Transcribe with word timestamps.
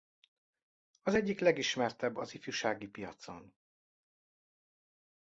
Az 1.03 1.13
egyik 1.15 1.39
legismertebb 1.39 2.17
az 2.17 2.33
ifjúsági 2.33 2.87
piacon. 2.87 3.53